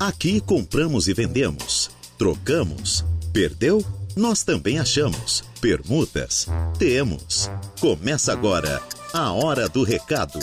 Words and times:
Aqui 0.00 0.40
compramos 0.40 1.08
e 1.08 1.12
vendemos, 1.12 1.90
trocamos, 2.16 3.04
perdeu? 3.34 3.84
Nós 4.16 4.42
também 4.42 4.78
achamos. 4.78 5.44
Permutas? 5.60 6.46
Temos. 6.78 7.50
Começa 7.78 8.32
agora 8.32 8.82
a 9.12 9.30
Hora 9.30 9.68
do 9.68 9.82
Recado. 9.82 10.38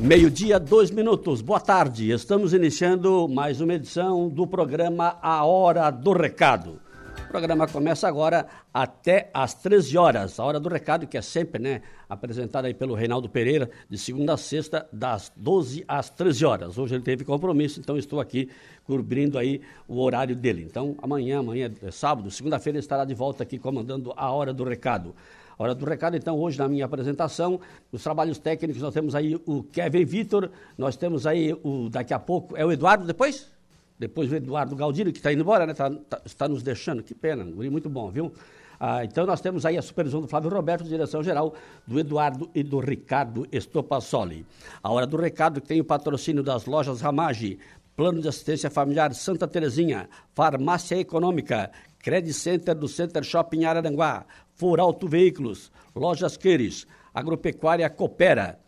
Meio-dia, 0.00 0.58
dois 0.58 0.90
minutos. 0.90 1.40
Boa 1.40 1.60
tarde. 1.60 2.10
Estamos 2.10 2.52
iniciando 2.52 3.28
mais 3.28 3.60
uma 3.60 3.74
edição 3.74 4.28
do 4.28 4.48
programa 4.48 5.16
A 5.22 5.44
Hora 5.44 5.92
do 5.92 6.12
Recado. 6.12 6.85
O 7.26 7.28
programa 7.28 7.66
começa 7.66 8.06
agora 8.06 8.46
até 8.72 9.30
às 9.34 9.52
13 9.52 9.98
horas, 9.98 10.38
a 10.38 10.44
hora 10.44 10.60
do 10.60 10.68
recado, 10.68 11.08
que 11.08 11.18
é 11.18 11.20
sempre 11.22 11.60
né, 11.60 11.82
apresentada 12.08 12.68
aí 12.68 12.72
pelo 12.72 12.94
Reinaldo 12.94 13.28
Pereira, 13.28 13.68
de 13.90 13.98
segunda 13.98 14.34
a 14.34 14.36
sexta, 14.36 14.88
das 14.92 15.32
12 15.36 15.84
às 15.88 16.08
13 16.08 16.44
horas. 16.46 16.78
Hoje 16.78 16.94
ele 16.94 17.02
teve 17.02 17.24
compromisso, 17.24 17.80
então 17.80 17.98
estou 17.98 18.20
aqui 18.20 18.48
cobrindo 18.84 19.38
aí 19.38 19.60
o 19.88 20.00
horário 20.00 20.36
dele. 20.36 20.62
Então, 20.62 20.94
amanhã, 21.02 21.40
amanhã 21.40 21.70
é 21.82 21.90
sábado, 21.90 22.30
segunda-feira, 22.30 22.78
estará 22.78 23.04
de 23.04 23.12
volta 23.12 23.42
aqui 23.42 23.58
comandando 23.58 24.14
a 24.16 24.30
hora 24.30 24.54
do 24.54 24.62
recado. 24.62 25.14
Hora 25.58 25.74
do 25.74 25.84
recado, 25.84 26.16
então, 26.16 26.38
hoje 26.38 26.58
na 26.58 26.68
minha 26.68 26.84
apresentação, 26.84 27.60
os 27.90 28.04
trabalhos 28.04 28.38
técnicos, 28.38 28.80
nós 28.80 28.94
temos 28.94 29.16
aí 29.16 29.34
o 29.46 29.64
Kevin 29.64 30.04
Vitor, 30.04 30.50
nós 30.78 30.96
temos 30.96 31.26
aí 31.26 31.52
o, 31.64 31.88
daqui 31.90 32.14
a 32.14 32.20
pouco, 32.20 32.56
é 32.56 32.64
o 32.64 32.70
Eduardo 32.70 33.04
depois? 33.04 33.55
Depois 33.98 34.30
o 34.30 34.36
Eduardo 34.36 34.76
Galdino, 34.76 35.10
que 35.10 35.18
está 35.18 35.32
indo 35.32 35.42
embora, 35.42 35.66
né? 35.66 35.74
Tá, 35.74 35.90
tá, 35.90 36.20
está 36.24 36.48
nos 36.48 36.62
deixando, 36.62 37.02
que 37.02 37.14
pena, 37.14 37.44
um 37.44 37.70
muito 37.70 37.88
bom, 37.88 38.10
viu? 38.10 38.32
Ah, 38.78 39.04
então 39.04 39.24
nós 39.24 39.40
temos 39.40 39.64
aí 39.64 39.78
a 39.78 39.82
supervisão 39.82 40.20
do 40.20 40.28
Flávio 40.28 40.50
Roberto, 40.50 40.84
direção 40.84 41.22
geral 41.22 41.54
do 41.86 41.98
Eduardo 41.98 42.50
e 42.54 42.62
do 42.62 42.78
Ricardo 42.78 43.46
Estopassoli. 43.50 44.44
A 44.82 44.92
hora 44.92 45.06
do 45.06 45.16
recado 45.16 45.60
que 45.60 45.68
tem 45.68 45.80
o 45.80 45.84
patrocínio 45.84 46.42
das 46.42 46.66
lojas 46.66 47.00
Ramage, 47.00 47.58
Plano 47.96 48.20
de 48.20 48.28
Assistência 48.28 48.68
Familiar 48.68 49.14
Santa 49.14 49.48
Terezinha, 49.48 50.08
Farmácia 50.34 50.96
Econômica, 50.96 51.70
Credit 51.98 52.34
Center 52.34 52.74
do 52.74 52.86
Center 52.86 53.24
Shopping 53.24 53.64
Araranguá, 53.64 54.26
For 54.54 54.78
Auto 54.78 55.08
Veículos, 55.08 55.72
Lojas 55.94 56.36
Queires, 56.36 56.86
Agropecuária 57.14 57.88
Coopera, 57.88 58.60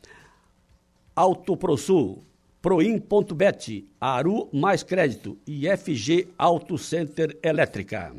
Auto 1.14 1.54
ProSul, 1.54 2.24
Proin.bet, 2.68 3.88
Aru 3.98 4.50
Mais 4.52 4.82
Crédito 4.82 5.38
e 5.46 5.66
FG 5.74 6.28
Auto 6.36 6.76
Center 6.76 7.38
Elétrica. 7.42 8.14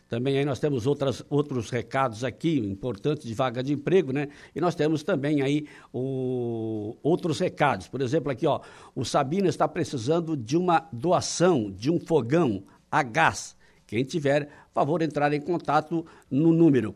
Também 0.09 0.35
aí 0.35 0.45
nós 0.45 0.59
temos 0.59 0.87
outras, 0.87 1.23
outros 1.29 1.69
recados 1.69 2.23
aqui 2.23 2.57
importantes 2.57 3.27
de 3.27 3.35
vaga 3.35 3.61
de 3.61 3.73
emprego, 3.73 4.11
né? 4.11 4.29
E 4.55 4.61
nós 4.61 4.73
temos 4.73 5.03
também 5.03 5.43
aí 5.43 5.67
o, 5.93 6.97
outros 7.03 7.39
recados. 7.39 7.87
Por 7.87 8.01
exemplo, 8.01 8.31
aqui, 8.31 8.47
ó, 8.47 8.61
o 8.95 9.05
Sabino 9.05 9.47
está 9.47 9.67
precisando 9.67 10.35
de 10.35 10.57
uma 10.57 10.89
doação 10.91 11.69
de 11.69 11.91
um 11.91 11.99
fogão 11.99 12.63
a 12.91 13.03
gás. 13.03 13.54
Quem 13.87 14.03
tiver, 14.03 14.49
favor 14.73 15.01
entrar 15.01 15.33
em 15.33 15.41
contato 15.41 16.05
no 16.29 16.51
número 16.51 16.93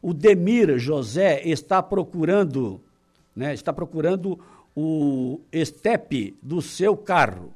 O 0.00 0.12
Demir 0.12 0.78
José 0.78 1.42
está 1.44 1.80
procurando, 1.80 2.80
né, 3.36 3.54
está 3.54 3.72
procurando 3.72 4.36
o 4.74 5.40
estepe 5.52 6.36
do 6.42 6.62
seu 6.62 6.96
carro. 6.96 7.52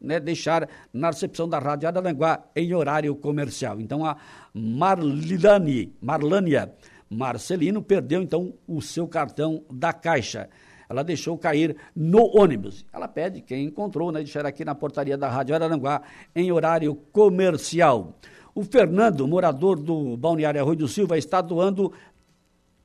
né, 0.00 0.18
deixar 0.18 0.66
na 0.92 1.08
recepção 1.08 1.46
da 1.46 1.58
Rádio 1.58 1.88
Araranguá 1.88 2.44
em 2.54 2.72
horário 2.72 3.14
comercial. 3.14 3.78
Então, 3.78 4.06
a 4.06 4.16
Marlane, 4.54 5.92
Marlânia 6.00 6.72
Marcelino 7.10 7.82
perdeu, 7.82 8.22
então, 8.22 8.54
o 8.66 8.80
seu 8.80 9.06
cartão 9.06 9.62
da 9.70 9.92
caixa 9.92 10.48
ela 10.88 11.02
deixou 11.02 11.36
cair 11.36 11.76
no 11.94 12.24
ônibus. 12.36 12.84
Ela 12.92 13.08
pede, 13.08 13.40
quem 13.40 13.64
encontrou, 13.64 14.12
né, 14.12 14.20
deixar 14.20 14.46
aqui 14.46 14.64
na 14.64 14.74
portaria 14.74 15.16
da 15.16 15.28
Rádio 15.28 15.54
Araranguá, 15.54 16.02
em 16.34 16.50
horário 16.52 16.94
comercial. 17.12 18.14
O 18.54 18.62
Fernando, 18.62 19.26
morador 19.26 19.78
do 19.78 20.16
Balneário 20.16 20.60
Arroio 20.60 20.78
do 20.78 20.88
Silva, 20.88 21.18
está 21.18 21.40
doando 21.40 21.92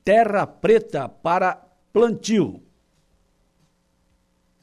terra 0.04 0.46
preta 0.46 1.08
para 1.08 1.60
plantio. 1.92 2.60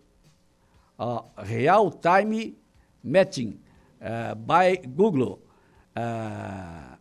Uh, 0.98 1.24
Real 1.38 1.90
Time 1.90 2.54
Matching 3.02 3.58
uh, 4.00 4.36
by 4.36 4.86
Google. 4.86 5.42
Uh, 5.96 6.98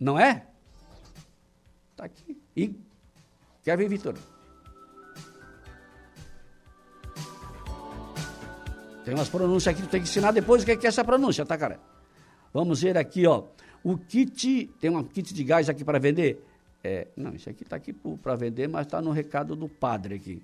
não 0.00 0.18
é? 0.18 0.48
Está 1.92 2.04
aqui. 2.06 2.36
E 2.56 2.74
Kevin 3.62 3.86
Vitor. 3.86 4.16
Tem 9.04 9.14
umas 9.14 9.28
pronúncias 9.28 9.74
aqui 9.74 9.82
tu 9.86 9.90
tem 9.90 10.00
que 10.00 10.08
ensinar 10.08 10.32
depois 10.32 10.64
o 10.64 10.70
é, 10.70 10.76
que 10.76 10.86
é 10.86 10.88
essa 10.88 11.04
pronúncia, 11.04 11.46
tá, 11.46 11.56
cara? 11.56 11.80
Vamos 12.52 12.82
ver 12.82 12.98
aqui, 12.98 13.26
ó. 13.26 13.44
O 13.82 13.96
kit, 13.96 14.66
tem 14.80 14.90
um 14.90 15.02
kit 15.04 15.32
de 15.32 15.44
gás 15.44 15.68
aqui 15.68 15.84
para 15.84 15.98
vender? 15.98 16.44
É, 16.82 17.08
não, 17.16 17.34
isso 17.34 17.50
aqui 17.50 17.62
está 17.62 17.76
aqui 17.76 17.92
para 17.92 18.34
vender, 18.34 18.68
mas 18.68 18.86
está 18.86 19.02
no 19.02 19.10
recado 19.10 19.54
do 19.54 19.68
padre 19.68 20.14
aqui. 20.14 20.42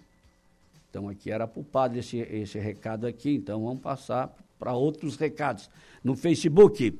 Então 0.90 1.08
aqui 1.08 1.30
era 1.30 1.46
para 1.46 1.60
o 1.60 1.64
padre 1.64 2.00
esse, 2.00 2.18
esse 2.18 2.58
recado 2.58 3.06
aqui, 3.06 3.34
então 3.34 3.64
vamos 3.64 3.82
passar 3.82 4.34
para 4.58 4.72
outros 4.72 5.16
recados. 5.16 5.70
No 6.02 6.16
Facebook, 6.16 6.98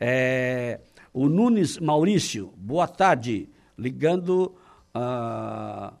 é, 0.00 0.80
o 1.12 1.28
Nunes 1.28 1.78
Maurício, 1.78 2.52
boa 2.56 2.86
tarde, 2.86 3.48
ligando 3.76 4.54
a, 4.92 5.92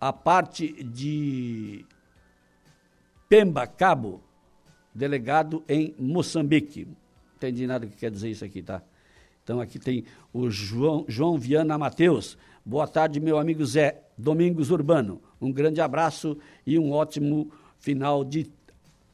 a 0.00 0.12
parte 0.12 0.82
de 0.84 1.84
Pemba 3.28 3.66
Cabo, 3.66 4.22
delegado 4.94 5.64
em 5.68 5.94
Moçambique. 5.98 6.88
Entendi 7.36 7.66
nada 7.66 7.86
que 7.86 7.96
quer 7.96 8.10
dizer 8.10 8.30
isso 8.30 8.44
aqui, 8.44 8.62
tá? 8.62 8.82
Então 9.46 9.60
aqui 9.60 9.78
tem 9.78 10.02
o 10.32 10.50
João, 10.50 11.04
João 11.06 11.38
Viana 11.38 11.78
Mateus. 11.78 12.36
Boa 12.64 12.88
tarde, 12.88 13.20
meu 13.20 13.38
amigo 13.38 13.64
Zé 13.64 14.02
Domingos 14.18 14.72
Urbano. 14.72 15.22
Um 15.40 15.52
grande 15.52 15.80
abraço 15.80 16.36
e 16.66 16.76
um 16.76 16.90
ótimo 16.90 17.52
final 17.78 18.24
de 18.24 18.50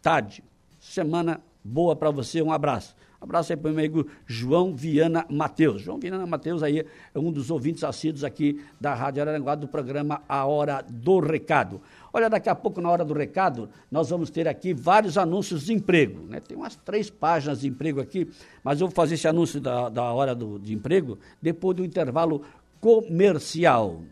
tarde. 0.01 0.43
Semana 0.81 1.39
boa 1.65 1.97
para 1.97 2.11
você, 2.11 2.43
um 2.43 2.53
abraço. 2.53 2.95
Abraço 3.23 3.53
aí 3.53 3.57
para 3.57 3.71
o 3.71 3.75
meu 3.75 3.85
amigo 3.85 4.07
João 4.27 4.75
Viana 4.75 5.25
Mateus. 5.31 5.81
João 5.81 5.97
Viana 5.97 6.27
Mateus 6.27 6.61
aí 6.61 6.85
é 7.15 7.19
um 7.19 7.31
dos 7.31 7.53
ouvintes 7.53 7.85
assíduos 7.85 8.25
aqui 8.25 8.61
da 8.81 8.95
Rádio 8.95 9.23
Araranguá 9.23 9.55
do 9.55 9.69
programa 9.69 10.23
A 10.29 10.45
Hora 10.45 10.85
do 10.91 11.21
Recado. 11.21 11.81
Olha, 12.13 12.29
daqui 12.29 12.49
a 12.49 12.55
pouco, 12.55 12.81
na 12.81 12.91
hora 12.91 13.05
do 13.05 13.15
recado, 13.15 13.71
nós 13.91 14.11
vamos 14.11 14.29
ter 14.29 14.47
aqui 14.47 14.75
vários 14.75 15.17
anúncios 15.17 15.65
de 15.65 15.73
emprego. 15.73 16.27
Né? 16.27 16.41
Tem 16.41 16.57
umas 16.57 16.77
três 16.77 17.09
páginas 17.09 17.61
de 17.61 17.69
emprego 17.69 18.01
aqui, 18.01 18.29
mas 18.63 18.81
eu 18.81 18.89
vou 18.89 18.95
fazer 18.95 19.15
esse 19.15 19.27
anúncio 19.27 19.61
da, 19.61 19.89
da 19.89 20.03
hora 20.03 20.35
do, 20.35 20.59
de 20.59 20.75
emprego 20.75 21.19
depois 21.41 21.77
do 21.77 21.85
intervalo 21.85 22.43
comercial. 22.81 24.03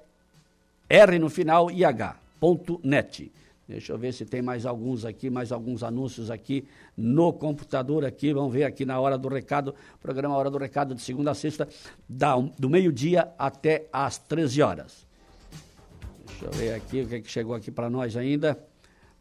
R 0.88 1.18
no 1.18 1.28
final 1.30 1.70
e 1.70 1.84
H, 1.84 2.16
ponto 2.40 2.80
net. 2.82 3.30
Deixa 3.68 3.92
eu 3.92 3.98
ver 3.98 4.12
se 4.12 4.24
tem 4.24 4.40
mais 4.40 4.64
alguns 4.64 5.04
aqui, 5.04 5.28
mais 5.28 5.50
alguns 5.50 5.82
anúncios 5.82 6.30
aqui 6.30 6.68
no 6.96 7.32
computador 7.32 8.04
aqui. 8.04 8.32
Vamos 8.32 8.52
ver 8.52 8.62
aqui 8.62 8.84
na 8.84 9.00
hora 9.00 9.18
do 9.18 9.28
recado, 9.28 9.74
programa 10.00 10.36
Hora 10.36 10.50
do 10.50 10.58
Recado 10.58 10.94
de 10.94 11.02
segunda 11.02 11.32
a 11.32 11.34
sexta, 11.34 11.68
da, 12.08 12.36
do 12.36 12.70
meio-dia 12.70 13.32
até 13.36 13.88
às 13.92 14.18
13 14.18 14.62
horas. 14.62 15.06
Deixa 16.26 16.44
eu 16.44 16.52
ver 16.52 16.74
aqui 16.74 17.00
o 17.00 17.08
que, 17.08 17.14
é 17.16 17.20
que 17.20 17.30
chegou 17.30 17.54
aqui 17.54 17.70
para 17.72 17.90
nós 17.90 18.16
ainda. 18.16 18.56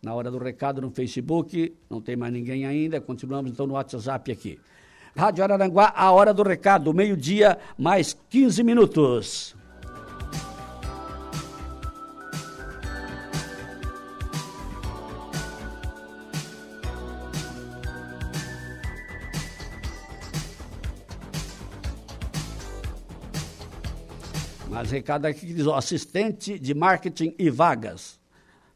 Na 0.02 0.14
hora 0.14 0.30
do 0.30 0.38
recado 0.38 0.80
no 0.82 0.92
Facebook, 0.92 1.76
não 1.90 2.00
tem 2.00 2.16
mais 2.16 2.32
ninguém 2.32 2.68
ainda. 2.68 3.02
Continuamos 3.02 3.52
então 3.52 3.66
no 3.66 3.74
WhatsApp 3.74 4.32
aqui. 4.32 4.60
Rádio 5.16 5.44
Araranguá, 5.44 5.92
a 5.96 6.12
hora 6.12 6.34
do 6.34 6.44
recado, 6.44 6.94
meio-dia, 6.94 7.58
mais 7.78 8.16
15 8.30 8.64
minutos. 8.64 9.56
Recado 24.96 25.26
aqui 25.26 25.46
que 25.46 25.54
diz, 25.54 25.68
ó, 25.68 25.76
assistente 25.76 26.58
de 26.58 26.74
marketing 26.74 27.36
e 27.38 27.50
vagas, 27.50 28.18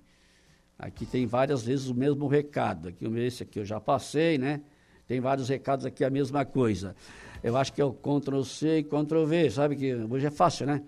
Aqui 0.79 1.05
tem 1.05 1.25
várias 1.25 1.63
vezes 1.63 1.89
o 1.89 1.95
mesmo 1.95 2.27
recado. 2.27 2.89
Aqui, 2.89 3.05
esse 3.17 3.43
aqui 3.43 3.59
eu 3.59 3.65
já 3.65 3.81
passei, 3.81 4.37
né? 4.37 4.61
Tem 5.07 5.19
vários 5.19 5.49
recados 5.49 5.85
aqui, 5.85 6.03
a 6.03 6.09
mesma 6.09 6.45
coisa. 6.45 6.95
Eu 7.43 7.57
acho 7.57 7.73
que 7.73 7.81
é 7.81 7.85
o 7.85 7.93
Ctrl 7.93 8.43
C 8.43 8.79
e 8.79 8.83
Ctrl 8.83 9.25
V, 9.25 9.49
sabe 9.49 9.75
que 9.75 9.95
hoje 9.95 10.27
é 10.27 10.31
fácil, 10.31 10.67
né? 10.67 10.83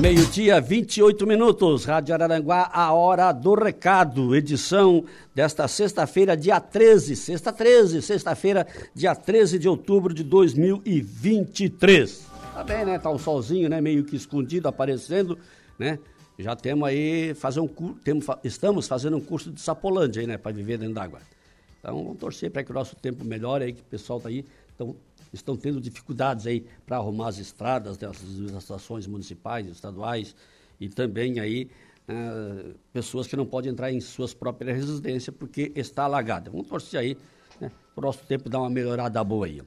Meio-dia, 0.04 0.60
28 0.60 1.26
minutos. 1.26 1.86
Rádio 1.86 2.14
Araranguá, 2.14 2.70
a 2.74 2.92
hora 2.92 3.32
do 3.32 3.54
recado. 3.54 4.36
Edição 4.36 5.06
desta 5.34 5.66
sexta-feira, 5.66 6.36
dia 6.36 6.60
13. 6.60 7.16
Sexta 7.16 7.54
13, 7.54 8.02
sexta-feira, 8.02 8.68
dia 8.94 9.16
13 9.16 9.58
de 9.58 9.70
outubro 9.70 10.14
de 10.14 10.22
2023. 10.22 12.28
Tá 12.54 12.66
bem, 12.66 12.84
né? 12.84 13.00
Tá 13.00 13.10
um 13.10 13.18
solzinho, 13.18 13.70
né? 13.70 13.80
Meio 13.80 14.04
que 14.04 14.18
escondido, 14.18 14.68
aparecendo, 14.68 15.40
né? 15.80 15.98
Já 16.38 16.54
temos 16.54 16.86
aí, 16.86 17.34
fazer 17.34 17.62
um 17.62 17.70
temos, 18.04 18.26
estamos 18.44 18.86
fazendo 18.86 19.16
um 19.16 19.22
curso 19.22 19.52
de 19.52 19.62
sapolândia 19.62 20.20
aí, 20.20 20.28
né? 20.28 20.38
Para 20.38 20.52
viver 20.52 20.80
dentro 20.80 20.96
d'água. 20.96 21.22
Então, 21.80 22.04
vamos 22.04 22.18
torcer 22.18 22.52
para 22.52 22.62
que 22.62 22.72
o 22.72 22.74
nosso 22.74 22.98
tempo 22.98 23.24
melhore 23.24 23.64
aí, 23.64 23.72
que 23.72 23.80
o 23.80 23.86
pessoal 23.86 24.20
tá 24.20 24.28
aí. 24.28 24.44
Então, 24.76 24.98
estão 25.34 25.58
tendo 25.58 25.82
dificuldades 25.82 26.46
aí 26.46 26.66
para 26.86 26.98
arrumar 26.98 27.30
as 27.30 27.40
estradas 27.40 27.98
das 27.98 28.22
estações 28.22 29.08
municipais, 29.08 29.68
estaduais 29.68 30.36
e 30.80 30.88
também 30.88 31.40
aí 31.40 31.70
uh, 32.08 32.74
pessoas 32.92 33.28
que 33.28 33.36
não 33.36 33.46
podem 33.46 33.72
entrar 33.72 33.92
em 33.92 34.00
suas 34.00 34.34
próprias 34.34 34.78
residências 34.78 35.36
porque 35.36 35.72
está 35.76 36.04
alagada. 36.04 36.52
Vamos 36.52 36.68
torcer 36.68 37.00
aí, 37.00 37.18
né, 37.60 37.72
para 37.96 38.04
o 38.04 38.06
nosso 38.06 38.24
tempo 38.26 38.50
dar 38.50 38.60
uma 38.60 38.70
melhorada 38.70 39.24
boa 39.24 39.46
aí. 39.46 39.62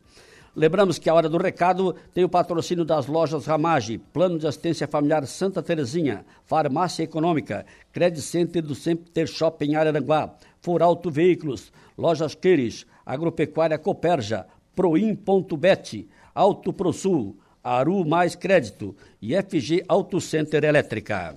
Lembramos 0.55 0.99
que 0.99 1.11
a 1.11 1.13
hora 1.13 1.29
do 1.29 1.37
recado 1.37 1.95
tem 2.15 2.25
o 2.25 2.31
patrocínio 2.31 2.83
das 2.83 3.07
lojas 3.07 3.45
Ramage, 3.45 3.99
Plano 3.99 4.39
de 4.39 4.47
Assistência 4.47 4.89
Familiar 4.89 5.27
Santa 5.27 5.63
Terezinha, 5.63 6.25
Farmácia 6.47 7.03
Econômica, 7.03 7.67
Credit 7.93 8.23
Center 8.23 8.63
do 8.63 8.75
Center 8.75 9.27
Shopping 9.27 9.75
Araranguá, 9.75 10.35
Foralto 10.63 11.11
Veículos, 11.11 11.71
Lojas 11.99 12.35
Queires, 12.35 12.87
Agropecuária 13.05 13.77
Coperja, 13.77 14.47
Proim.bet, 14.77 16.07
Auto 16.35 16.71
ProSul, 16.71 17.35
Aru 17.65 18.05
Mais 18.05 18.37
Crédito 18.37 18.95
e 19.21 19.35
FG 19.35 19.83
Auto 19.89 20.21
Center 20.21 20.63
Elétrica. 20.63 21.35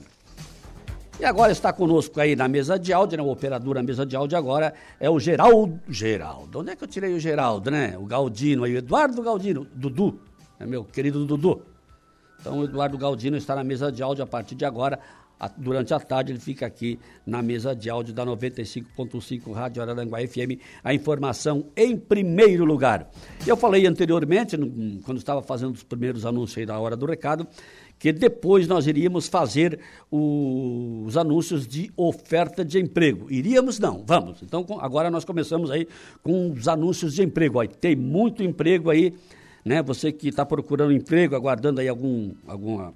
E 1.18 1.24
agora 1.24 1.52
está 1.52 1.72
conosco 1.72 2.20
aí 2.20 2.36
na 2.36 2.50
mesa 2.50 2.78
de 2.78 2.92
áudio, 2.92 3.18
né? 3.18 3.24
O 3.24 3.32
operador 3.32 3.76
na 3.76 3.84
mesa 3.84 4.06
de 4.06 4.16
áudio 4.16 4.38
agora 4.38 4.74
é 5.00 5.10
o 5.10 5.20
Geraldo. 5.20 5.80
Geraldo, 5.88 6.60
onde 6.60 6.72
é 6.72 6.76
que 6.76 6.84
eu 6.84 6.88
tirei 6.88 7.14
o 7.14 7.20
Geraldo, 7.20 7.72
né? 7.72 7.98
O 7.98 8.06
Galdino 8.06 8.66
aí, 8.66 8.76
o 8.76 8.78
Eduardo 8.78 9.22
Galdino, 9.22 9.66
Dudu, 9.74 10.20
é 10.60 10.66
meu 10.66 10.84
querido 10.84 11.26
Dudu. 11.26 11.62
Então 12.40 12.60
o 12.60 12.64
Eduardo 12.66 12.98
Galdino 12.98 13.38
está 13.38 13.56
na 13.56 13.64
mesa 13.64 13.90
de 13.90 14.04
áudio 14.04 14.24
a 14.24 14.28
partir 14.28 14.56
de 14.56 14.66
agora, 14.66 15.00
durante 15.58 15.94
a 15.94 16.00
tarde 16.00 16.32
ele 16.32 16.40
fica 16.40 16.66
aqui 16.66 17.00
na 17.26 17.42
mesa 17.42 17.76
de 17.76 17.90
áudio 17.90 18.14
da 18.14 18.26
95.5 18.26 19.54
Rádio 19.54 19.82
Araranguá 19.82 20.20
FM, 20.20 20.60
a 20.84 20.94
informação 20.94 21.66
em 21.76 21.98
primeiro 21.98 22.66
lugar. 22.66 23.10
Eu 23.48 23.56
falei 23.56 23.86
anteriormente, 23.86 24.58
quando 25.04 25.18
estava 25.18 25.42
fazendo 25.42 25.74
os 25.74 25.84
primeiros 25.84 26.26
anúncios 26.26 26.58
aí 26.58 26.66
da 26.66 26.78
hora 26.78 26.98
do 26.98 27.06
recado, 27.06 27.48
que 28.00 28.14
depois 28.14 28.66
nós 28.68 28.88
iríamos 28.88 29.28
fazer 29.28 29.80
os 30.10 31.18
anúncios 31.18 31.68
de 31.68 31.92
oferta 31.98 32.64
de 32.64 32.80
emprego. 32.80 33.30
Iríamos? 33.30 33.78
Não, 33.78 34.04
vamos. 34.06 34.42
Então 34.42 34.66
agora 34.80 35.12
nós 35.12 35.26
começamos 35.26 35.70
aí 35.70 35.86
com 36.24 36.52
os 36.52 36.68
anúncios 36.68 37.16
de 37.16 37.24
emprego. 37.24 37.60
Aí, 37.60 37.68
tem 37.68 37.96
muito 37.98 38.42
emprego 38.42 38.90
aí, 38.90 39.14
né? 39.66 39.84
Você 39.84 40.14
que 40.14 40.30
está 40.30 40.46
procurando 40.46 40.94
emprego, 40.94 41.36
aguardando 41.36 41.82
aí 41.82 41.90
algum, 41.90 42.32
algum 42.48 42.90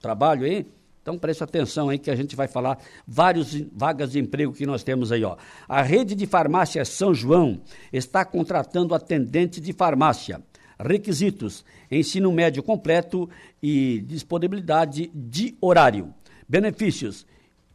trabalho 0.00 0.44
aí, 0.44 0.66
então 1.02 1.18
preste 1.18 1.42
atenção 1.42 1.88
aí 1.88 1.98
que 1.98 2.10
a 2.10 2.14
gente 2.14 2.36
vai 2.36 2.46
falar 2.46 2.78
várias 3.06 3.54
vagas 3.72 4.12
de 4.12 4.18
emprego 4.18 4.52
que 4.52 4.66
nós 4.66 4.82
temos 4.82 5.10
aí, 5.10 5.24
ó. 5.24 5.36
A 5.66 5.80
rede 5.80 6.14
de 6.14 6.26
farmácia 6.26 6.84
São 6.84 7.14
João 7.14 7.60
está 7.92 8.24
contratando 8.24 8.94
atendente 8.94 9.60
de 9.60 9.72
farmácia. 9.72 10.42
Requisitos: 10.78 11.64
ensino 11.90 12.30
médio 12.30 12.62
completo 12.62 13.28
e 13.62 14.04
disponibilidade 14.06 15.10
de 15.14 15.56
horário. 15.60 16.12
Benefícios: 16.46 17.26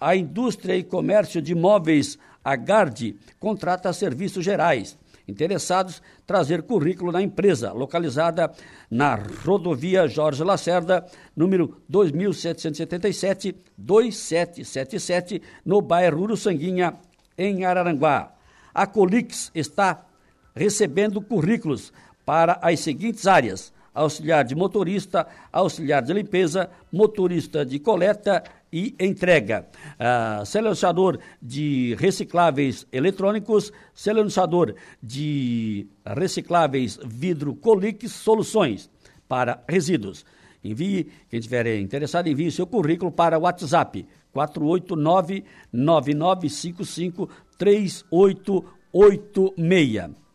A 0.00 0.14
indústria 0.14 0.76
e 0.76 0.84
comércio 0.84 1.40
de 1.40 1.52
imóveis, 1.52 2.18
a 2.44 2.54
GARD, 2.54 3.16
contrata 3.40 3.90
serviços 3.92 4.44
gerais 4.44 4.96
Interessados, 5.28 6.00
trazer 6.24 6.62
currículo 6.62 7.10
na 7.10 7.20
empresa, 7.20 7.72
localizada 7.72 8.52
na 8.88 9.16
rodovia 9.16 10.06
Jorge 10.06 10.44
Lacerda, 10.44 11.04
número 11.34 11.82
2777, 11.88 13.56
2777, 13.76 15.42
no 15.64 15.80
bairro 15.80 16.22
Uruçanguinha, 16.22 16.94
em 17.36 17.64
Araranguá. 17.64 18.34
A 18.72 18.86
Colix 18.86 19.50
está 19.52 20.06
recebendo 20.54 21.20
currículos 21.20 21.92
para 22.24 22.60
as 22.62 22.78
seguintes 22.78 23.26
áreas: 23.26 23.72
auxiliar 23.96 24.44
de 24.44 24.54
motorista, 24.54 25.26
auxiliar 25.50 26.02
de 26.02 26.12
limpeza, 26.12 26.68
motorista 26.92 27.64
de 27.64 27.78
coleta 27.78 28.44
e 28.70 28.94
entrega. 29.00 29.66
Uh, 29.98 30.44
selecionador 30.44 31.18
de 31.40 31.96
recicláveis 31.98 32.86
eletrônicos, 32.92 33.72
selecionador 33.94 34.74
de 35.02 35.88
recicláveis 36.04 37.00
vidro 37.04 37.54
Colix 37.54 38.12
Soluções 38.12 38.90
para 39.26 39.64
resíduos. 39.66 40.26
Envie, 40.62 41.10
quem 41.30 41.38
estiver 41.38 41.78
interessado, 41.78 42.28
envie 42.28 42.50
seu 42.50 42.66
currículo 42.66 43.10
para 43.10 43.38
o 43.38 43.42
WhatsApp 43.42 44.06
489 44.32 45.44
9955 45.72 47.30
3886. 47.56 50.25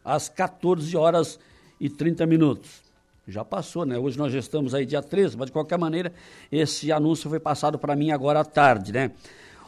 às 0.04 0.28
14 0.28 0.96
horas 0.96 1.38
e 1.80 1.88
30 1.88 2.26
minutos. 2.26 2.82
Já 3.26 3.44
passou, 3.44 3.86
né? 3.86 3.96
Hoje 3.98 4.18
nós 4.18 4.32
já 4.32 4.38
estamos 4.38 4.74
aí 4.74 4.84
dia 4.84 5.02
13, 5.02 5.36
mas 5.36 5.46
de 5.46 5.52
qualquer 5.52 5.78
maneira, 5.78 6.12
esse 6.50 6.90
anúncio 6.90 7.30
foi 7.30 7.38
passado 7.38 7.78
para 7.78 7.94
mim 7.94 8.10
agora 8.10 8.40
à 8.40 8.44
tarde, 8.44 8.92
né? 8.92 9.12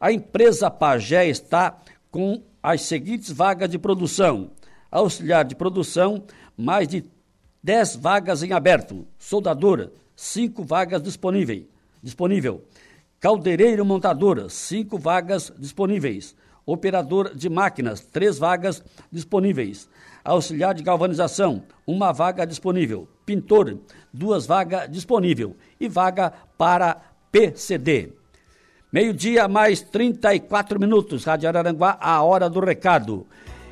A 0.00 0.10
empresa 0.10 0.68
Pagé 0.68 1.28
está 1.28 1.80
com 2.10 2.42
as 2.60 2.82
seguintes 2.82 3.30
vagas 3.30 3.70
de 3.70 3.78
produção: 3.78 4.50
auxiliar 4.90 5.44
de 5.44 5.54
produção, 5.54 6.24
mais 6.56 6.88
de 6.88 7.04
10 7.62 7.94
vagas 7.96 8.42
em 8.42 8.52
aberto, 8.52 9.06
soldadora, 9.16 9.92
5 10.16 10.64
vagas 10.64 11.00
disponíveis. 11.00 11.66
Disponível. 12.02 12.64
Caldeireiro 13.22 13.84
montadora, 13.84 14.48
5 14.48 14.98
vagas 14.98 15.52
disponíveis. 15.56 16.34
Operador 16.66 17.32
de 17.32 17.48
máquinas, 17.48 18.00
3 18.00 18.36
vagas 18.36 18.82
disponíveis. 19.12 19.88
Auxiliar 20.24 20.74
de 20.74 20.82
galvanização, 20.82 21.62
uma 21.86 22.10
vaga 22.10 22.44
disponível. 22.44 23.06
Pintor, 23.24 23.78
duas 24.12 24.44
vagas 24.44 24.90
disponível. 24.90 25.56
E 25.78 25.88
vaga 25.88 26.32
para 26.58 27.00
PCD. 27.30 28.10
Meio-dia, 28.92 29.46
mais 29.46 29.82
34 29.82 30.80
minutos. 30.80 31.22
Rádio 31.22 31.48
Araranguá, 31.48 31.96
a 32.00 32.20
hora 32.24 32.50
do 32.50 32.58
recado. 32.58 33.24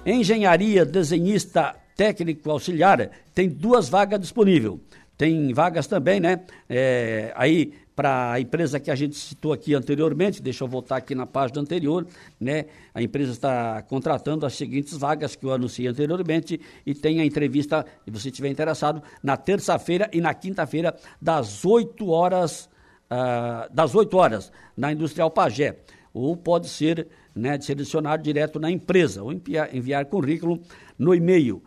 Engenharia, 0.06 0.84
desenhista 0.84 1.74
técnico 1.96 2.48
auxiliar, 2.52 3.10
tem 3.34 3.48
duas 3.48 3.88
vagas 3.88 4.20
disponíveis. 4.20 4.78
Tem 5.18 5.52
vagas 5.52 5.88
também, 5.88 6.20
né? 6.20 6.40
É, 6.68 7.32
aí, 7.34 7.74
para 7.94 8.33
a 8.33 8.40
empresa 8.40 8.81
que 8.81 8.90
a 8.90 8.94
gente 8.94 9.16
citou 9.16 9.53
aqui 9.53 9.74
anteriormente, 9.74 10.40
deixa 10.40 10.64
eu 10.64 10.68
voltar 10.68 10.96
aqui 10.96 11.14
na 11.14 11.26
página 11.26 11.61
anterior, 11.61 12.07
né? 12.38 12.66
A 12.94 13.03
empresa 13.03 13.33
está 13.33 13.83
contratando 13.83 14.46
as 14.46 14.55
seguintes 14.55 14.96
vagas 14.96 15.37
que 15.37 15.44
eu 15.44 15.53
anunciei 15.53 15.88
anteriormente 15.88 16.61
e 16.87 16.94
tem 16.94 17.20
a 17.20 17.24
entrevista, 17.24 17.85
se 18.05 18.11
você 18.11 18.29
estiver 18.29 18.48
interessado, 18.48 19.03
na 19.22 19.37
terça-feira 19.37 20.09
e 20.12 20.20
na 20.20 20.33
quinta-feira, 20.33 20.96
das 21.20 21.64
8 21.64 22.09
horas 22.09 22.70
ah, 23.11 23.68
das 23.72 23.92
8 23.92 24.16
horas 24.16 24.53
na 24.76 24.92
Industrial 24.92 25.29
Pagé, 25.29 25.79
ou 26.14 26.37
pode 26.37 26.68
ser 26.68 27.09
né, 27.35 27.61
selecionado 27.61 28.22
direto 28.22 28.61
na 28.61 28.70
empresa, 28.70 29.20
ou 29.22 29.33
enviar, 29.33 29.74
enviar 29.74 30.05
currículo 30.07 30.61
no 30.96 31.12
e-mail 31.12 31.61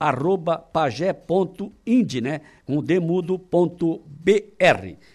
rhpagé.ind, 0.00 1.70
né, 2.22 2.40
com 2.64 2.82
demudo.br. 2.82 4.00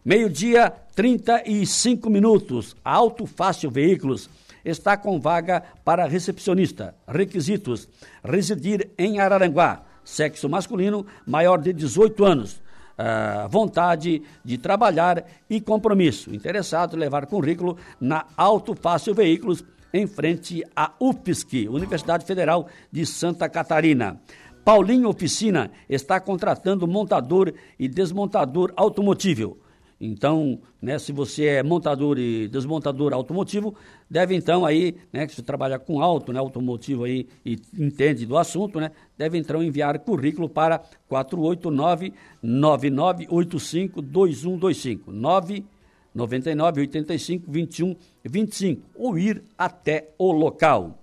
Meio-dia, 0.04 0.70
35 0.94 2.10
minutos. 2.10 2.76
Auto 2.84 3.24
Fácil 3.24 3.70
Veículos 3.70 4.28
está 4.64 4.96
com 4.96 5.20
vaga 5.20 5.62
para 5.84 6.06
recepcionista. 6.06 6.94
Requisitos: 7.06 7.88
residir 8.22 8.90
em 8.98 9.20
Araranguá, 9.20 9.82
sexo 10.04 10.48
masculino, 10.48 11.06
maior 11.26 11.60
de 11.60 11.72
18 11.72 12.24
anos. 12.24 12.62
Uh, 12.96 13.48
vontade 13.48 14.22
de 14.44 14.56
trabalhar 14.56 15.24
e 15.50 15.60
compromisso. 15.60 16.32
Interessado 16.32 16.96
levar 16.96 17.26
currículo 17.26 17.76
na 18.00 18.24
Auto 18.36 18.72
Fácil 18.74 19.14
Veículos, 19.14 19.64
em 19.92 20.06
frente 20.06 20.64
à 20.76 20.92
UFSC, 21.00 21.68
Universidade 21.68 22.24
Federal 22.24 22.68
de 22.92 23.04
Santa 23.04 23.48
Catarina. 23.48 24.20
Paulinho 24.64 25.08
Oficina 25.08 25.70
está 25.88 26.18
contratando 26.18 26.86
montador 26.88 27.52
e 27.78 27.86
desmontador 27.86 28.72
automotivo. 28.76 29.58
Então, 30.00 30.58
né, 30.82 30.98
se 30.98 31.12
você 31.12 31.46
é 31.46 31.62
montador 31.62 32.18
e 32.18 32.48
desmontador 32.48 33.12
automotivo, 33.14 33.74
deve 34.10 34.34
então 34.34 34.64
aí, 34.64 34.96
né, 35.12 35.26
você 35.28 35.42
trabalha 35.42 35.78
com 35.78 36.02
auto, 36.02 36.32
né, 36.32 36.38
automotivo 36.38 37.04
aí 37.04 37.28
e 37.44 37.58
entende 37.78 38.26
do 38.26 38.36
assunto, 38.36 38.80
né, 38.80 38.90
deve 39.16 39.38
então 39.38 39.62
enviar 39.62 39.98
currículo 40.00 40.48
para 40.48 40.82
489 41.08 42.12
9985 42.42 44.02
2125 44.02 45.12
999 45.12 46.80
85 46.80 47.50
21 47.50 47.96
25 48.24 48.82
ou 48.96 49.18
ir 49.18 49.42
até 49.56 50.10
o 50.18 50.32
local. 50.32 50.98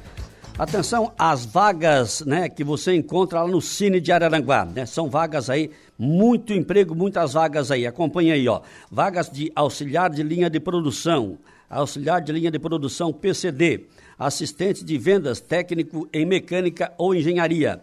Atenção 0.59 1.13
às 1.17 1.45
vagas 1.45 2.19
né, 2.25 2.49
que 2.49 2.65
você 2.65 2.93
encontra 2.93 3.43
lá 3.43 3.47
no 3.47 3.61
Cine 3.61 4.01
de 4.01 4.11
Araranguá. 4.11 4.65
Né? 4.65 4.85
São 4.85 5.09
vagas 5.09 5.49
aí, 5.49 5.71
muito 5.97 6.51
emprego, 6.51 6.93
muitas 6.93 7.31
vagas 7.31 7.71
aí. 7.71 7.87
Acompanhe 7.87 8.33
aí, 8.33 8.45
ó. 8.45 8.59
Vagas 8.91 9.29
de 9.29 9.49
auxiliar 9.55 10.09
de 10.09 10.21
linha 10.21 10.49
de 10.49 10.59
produção, 10.59 11.37
auxiliar 11.69 12.19
de 12.19 12.33
linha 12.33 12.51
de 12.51 12.59
produção 12.59 13.13
PCD, 13.13 13.85
assistente 14.19 14.83
de 14.83 14.97
vendas 14.97 15.39
técnico 15.39 16.09
em 16.11 16.25
mecânica 16.25 16.91
ou 16.97 17.15
engenharia, 17.15 17.79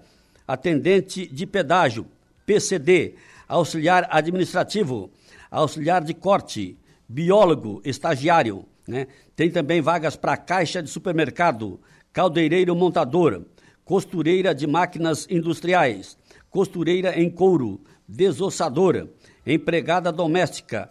atendente 0.47 1.27
de 1.27 1.47
pedágio 1.47 2.07
PCD, 2.45 3.15
auxiliar 3.49 4.07
administrativo, 4.11 5.11
auxiliar 5.53 6.03
de 6.03 6.15
corte, 6.15 6.79
biólogo, 7.07 7.83
estagiário. 7.85 8.65
Né? 8.89 9.07
Tem 9.37 9.51
também 9.51 9.83
vagas 9.83 10.17
para 10.17 10.37
caixa 10.37 10.83
de 10.83 10.89
supermercado 10.89 11.79
caldeireiro 12.13 12.75
montador, 12.75 13.45
costureira 13.85 14.55
de 14.55 14.67
máquinas 14.67 15.27
industriais, 15.31 16.17
costureira 16.51 17.19
em 17.21 17.31
couro, 17.31 17.81
desossadora, 18.09 19.09
empregada 19.47 20.11
doméstica, 20.11 20.91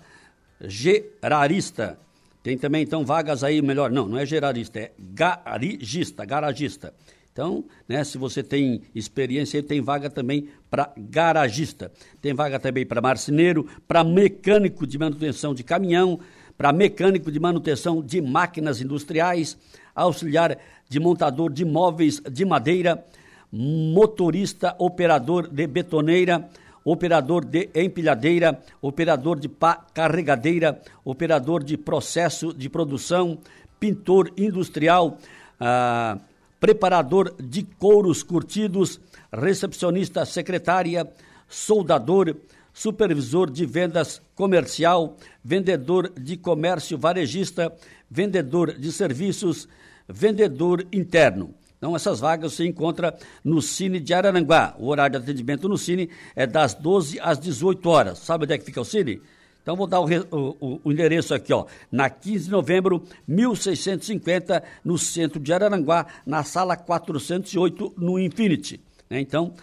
gerarista. 0.61 1.99
Tem 2.43 2.57
também, 2.57 2.83
então, 2.83 3.05
vagas 3.05 3.43
aí, 3.43 3.61
melhor, 3.61 3.91
não, 3.91 4.07
não 4.07 4.17
é 4.17 4.25
gerarista, 4.25 4.79
é 4.79 4.91
garagista, 4.97 6.25
garagista. 6.25 6.93
Então, 7.31 7.63
né, 7.87 8.03
se 8.03 8.17
você 8.17 8.43
tem 8.43 8.81
experiência, 8.93 9.63
tem 9.63 9.79
vaga 9.79 10.09
também 10.09 10.49
para 10.69 10.91
garagista. 10.97 11.91
Tem 12.21 12.33
vaga 12.33 12.59
também 12.59 12.85
para 12.85 13.01
marceneiro, 13.01 13.67
para 13.87 14.03
mecânico 14.03 14.85
de 14.85 14.97
manutenção 14.97 15.53
de 15.53 15.63
caminhão, 15.63 16.19
para 16.57 16.73
mecânico 16.73 17.31
de 17.31 17.39
manutenção 17.39 18.01
de 18.01 18.21
máquinas 18.21 18.81
industriais, 18.81 19.57
auxiliar 19.95 20.57
de 20.89 20.99
montador 20.99 21.51
de 21.51 21.63
móveis 21.63 22.19
de 22.19 22.43
madeira, 22.43 23.03
motorista, 23.51 24.75
operador 24.77 25.47
de 25.47 25.65
betoneira, 25.67 26.49
operador 26.83 27.45
de 27.45 27.69
empilhadeira, 27.73 28.59
operador 28.81 29.39
de 29.39 29.47
pá 29.47 29.75
carregadeira, 29.93 30.81
operador 31.05 31.63
de 31.63 31.77
processo 31.77 32.53
de 32.53 32.69
produção, 32.69 33.37
pintor 33.79 34.31
industrial, 34.37 35.17
ah, 35.59 36.17
preparador 36.61 37.35
de 37.41 37.63
couros 37.63 38.21
curtidos, 38.21 39.01
recepcionista 39.33 40.23
secretária, 40.25 41.11
soldador, 41.49 42.37
supervisor 42.71 43.49
de 43.49 43.65
vendas 43.65 44.21
comercial, 44.35 45.17
vendedor 45.43 46.11
de 46.17 46.37
comércio 46.37 46.99
varejista, 46.99 47.75
vendedor 48.07 48.77
de 48.77 48.91
serviços, 48.91 49.67
vendedor 50.07 50.85
interno. 50.93 51.55
Então, 51.77 51.95
essas 51.95 52.19
vagas 52.19 52.53
se 52.53 52.67
encontra 52.67 53.17
no 53.43 53.59
Cine 53.59 53.99
de 53.99 54.13
Araranguá. 54.13 54.75
O 54.77 54.89
horário 54.89 55.17
de 55.17 55.23
atendimento 55.23 55.67
no 55.67 55.79
Cine 55.79 56.11
é 56.35 56.45
das 56.45 56.75
12 56.75 57.19
às 57.19 57.39
18 57.39 57.89
horas. 57.89 58.19
Sabe 58.19 58.43
onde 58.43 58.53
é 58.53 58.57
que 58.59 58.65
fica 58.65 58.79
o 58.79 58.85
Cine? 58.85 59.19
Então, 59.61 59.75
vou 59.75 59.85
dar 59.85 60.01
o, 60.01 60.05
o, 60.05 60.81
o, 60.83 60.91
endereço 60.91 61.33
aqui, 61.33 61.53
ó. 61.53 61.65
Na 61.91 62.09
15 62.09 62.45
de 62.45 62.51
novembro, 62.51 63.03
1650, 63.27 64.63
no 64.83 64.97
centro 64.97 65.39
de 65.39 65.53
Araranguá, 65.53 66.07
na 66.25 66.43
sala 66.43 66.75
408, 66.75 67.93
no 67.97 68.19
Infinity. 68.19 68.81
Né? 69.09 69.19
Então, 69.19 69.53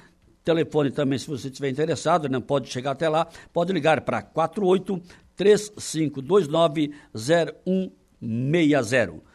telefone 0.44 0.90
também, 0.90 1.18
se 1.18 1.26
você 1.26 1.48
estiver 1.48 1.68
interessado, 1.68 2.28
né? 2.28 2.40
pode 2.40 2.70
chegar 2.70 2.92
até 2.92 3.08
lá, 3.08 3.26
pode 3.52 3.72
ligar 3.72 4.00
para 4.02 4.22
48 4.22 5.02
3529 5.36 6.92
0160. 7.14 9.27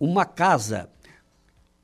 uma 0.00 0.24
casa 0.24 0.88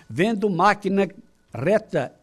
Vendo 0.08 0.48
máquina 0.52 1.10
reta 1.52 2.14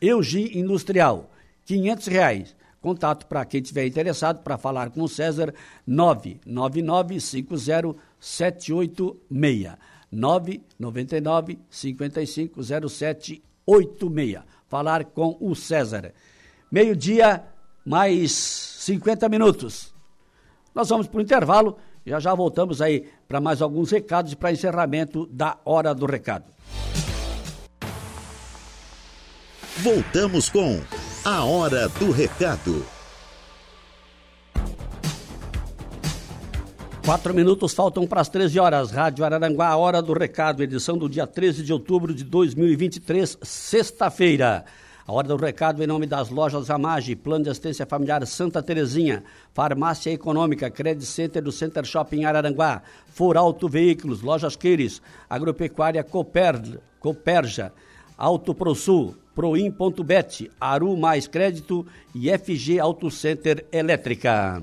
Eugi 0.00 0.58
Industrial, 0.58 1.30
500 1.64 2.06
reais. 2.08 2.56
Contato 2.80 3.26
para 3.26 3.44
quem 3.44 3.60
estiver 3.60 3.86
interessado 3.86 4.42
para 4.42 4.58
falar 4.58 4.90
com 4.90 5.02
o 5.02 5.08
César, 5.08 5.54
999 5.86 7.20
50 7.20 7.94
786. 8.20 9.76
999 10.10 11.58
55 11.68 12.62
0786. 12.62 14.42
Falar 14.68 15.04
com 15.04 15.36
o 15.40 15.54
César. 15.54 16.12
Meio-dia, 16.70 17.44
mais 17.84 18.32
50 18.32 19.28
minutos. 19.28 19.94
Nós 20.74 20.88
vamos 20.88 21.06
para 21.06 21.18
o 21.18 21.22
intervalo. 21.22 21.78
Já 22.04 22.20
já 22.20 22.34
voltamos 22.34 22.80
aí 22.80 23.08
para 23.26 23.40
mais 23.40 23.60
alguns 23.60 23.90
recados 23.90 24.32
e 24.32 24.36
para 24.36 24.52
encerramento 24.52 25.26
da 25.26 25.58
Hora 25.64 25.94
do 25.94 26.06
Recado. 26.06 26.44
Voltamos 29.78 30.48
com 30.48 30.80
a 31.24 31.44
Hora 31.44 31.88
do 31.88 32.10
Recado. 32.10 32.95
Quatro 37.06 37.32
minutos 37.32 37.72
faltam 37.72 38.04
para 38.04 38.20
as 38.20 38.28
13 38.28 38.58
horas. 38.58 38.90
Rádio 38.90 39.24
Araranguá, 39.24 39.76
hora 39.76 40.02
do 40.02 40.12
recado, 40.12 40.60
edição 40.60 40.98
do 40.98 41.08
dia 41.08 41.24
13 41.24 41.62
de 41.62 41.72
outubro 41.72 42.12
de 42.12 42.24
2023, 42.24 43.38
sexta-feira. 43.42 44.64
A 45.06 45.12
hora 45.12 45.28
do 45.28 45.36
recado 45.36 45.84
em 45.84 45.86
nome 45.86 46.04
das 46.04 46.30
lojas 46.30 46.68
Amage, 46.68 47.14
Plano 47.14 47.44
de 47.44 47.50
Assistência 47.50 47.86
Familiar 47.86 48.26
Santa 48.26 48.60
Terezinha, 48.60 49.22
Farmácia 49.54 50.10
Econômica, 50.10 50.68
Credit 50.68 51.06
Center 51.06 51.40
do 51.40 51.52
Center 51.52 51.84
Shopping 51.84 52.24
Araranguá, 52.24 52.82
For 53.06 53.36
Auto 53.36 53.68
Veículos, 53.68 54.20
Lojas 54.20 54.56
Queires, 54.56 55.00
Agropecuária 55.30 56.02
Coper, 56.02 56.80
Coperja, 56.98 57.72
Auto 58.18 58.52
ProSul, 58.52 59.14
Proin.bet, 59.32 60.50
Aru 60.60 60.96
Mais 60.96 61.28
Crédito 61.28 61.86
e 62.12 62.28
FG 62.36 62.80
Auto 62.80 63.12
Center 63.12 63.64
Elétrica. 63.70 64.60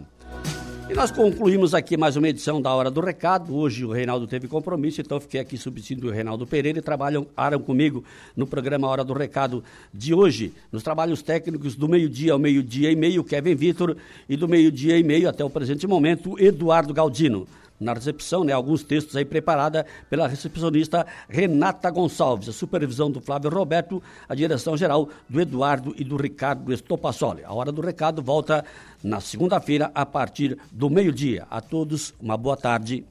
E 0.89 0.93
nós 0.93 1.11
concluímos 1.11 1.73
aqui 1.73 1.95
mais 1.95 2.17
uma 2.17 2.27
edição 2.27 2.61
da 2.61 2.69
Hora 2.73 2.91
do 2.91 2.99
Recado. 2.99 3.55
Hoje 3.55 3.85
o 3.85 3.91
Reinaldo 3.91 4.27
teve 4.27 4.47
compromisso, 4.47 4.99
então 4.99 5.19
fiquei 5.19 5.39
aqui 5.39 5.57
substituindo 5.57 6.09
o 6.09 6.11
Reinaldo 6.11 6.45
Pereira 6.45 6.79
e 6.79 6.81
trabalham 6.81 7.25
comigo 7.65 8.03
no 8.35 8.45
programa 8.45 8.87
Hora 8.87 9.03
do 9.03 9.13
Recado 9.13 9.63
de 9.93 10.13
hoje. 10.13 10.53
Nos 10.71 10.83
trabalhos 10.83 11.21
técnicos 11.21 11.75
do 11.75 11.87
meio-dia 11.87 12.33
ao 12.33 12.39
meio-dia 12.39 12.91
e 12.91 12.95
meio, 12.95 13.23
Kevin 13.23 13.55
Vitor, 13.55 13.95
e 14.27 14.35
do 14.35 14.47
meio-dia 14.47 14.97
e 14.97 15.03
meio 15.03 15.29
até 15.29 15.43
o 15.43 15.49
presente 15.49 15.87
momento, 15.87 16.37
Eduardo 16.37 16.93
Galdino 16.93 17.47
na 17.79 17.93
recepção, 17.93 18.43
né, 18.43 18.53
alguns 18.53 18.83
textos 18.83 19.15
aí 19.15 19.25
preparada 19.25 19.85
pela 20.09 20.27
recepcionista 20.27 21.05
Renata 21.27 21.89
Gonçalves, 21.89 22.49
a 22.49 22.53
supervisão 22.53 23.11
do 23.11 23.19
Flávio 23.19 23.49
Roberto, 23.49 24.01
a 24.27 24.35
direção 24.35 24.77
geral 24.77 25.09
do 25.27 25.41
Eduardo 25.41 25.93
e 25.97 26.03
do 26.03 26.15
Ricardo 26.15 26.71
Estopassoli. 26.71 27.43
A 27.43 27.53
hora 27.53 27.71
do 27.71 27.81
recado 27.81 28.21
volta 28.21 28.63
na 29.03 29.19
segunda-feira 29.19 29.91
a 29.93 30.05
partir 30.05 30.57
do 30.71 30.89
meio-dia. 30.89 31.45
A 31.49 31.59
todos 31.59 32.13
uma 32.19 32.37
boa 32.37 32.55
tarde. 32.55 33.05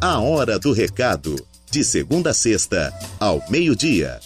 A 0.00 0.20
hora 0.20 0.58
do 0.58 0.72
recado, 0.72 1.34
de 1.70 1.82
segunda 1.82 2.30
a 2.30 2.34
sexta, 2.34 2.92
ao 3.18 3.42
meio-dia. 3.50 4.20